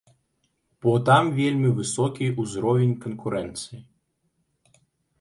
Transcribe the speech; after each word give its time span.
Бо 0.85 0.93
там 1.09 1.29
вельмі 1.41 1.69
высокі 1.81 2.33
ўзровень 2.41 2.99
канкурэнцыі. 3.07 3.81